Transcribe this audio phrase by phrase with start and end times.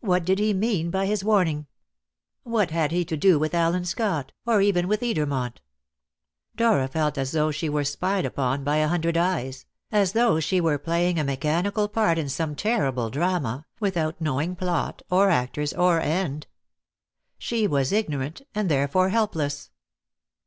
[0.00, 1.66] What did he mean by his warning?
[2.42, 5.60] What had he to do with Allen Scott, or even with Edermont?
[6.54, 10.60] Dora felt as though she were spied upon by a hundred eyes; as though she
[10.60, 16.00] were playing a mechanical part in some terrible drama, without knowing plot, or actors, or
[16.02, 16.46] end.
[17.38, 19.70] She was ignorant, and therefore helpless.